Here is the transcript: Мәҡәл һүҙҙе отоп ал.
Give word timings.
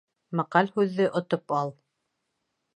Мәҡәл 0.39 0.71
һүҙҙе 0.77 1.07
отоп 1.21 1.55
ал. 1.61 1.73